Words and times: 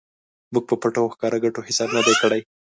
موږ 0.53 0.63
په 0.69 0.75
پټو 0.81 0.99
او 1.03 1.07
ښکاره 1.13 1.37
ګټو 1.45 1.61
حساب 1.67 1.89
نه 1.97 2.01
دی 2.07 2.15
کړی. 2.21 2.41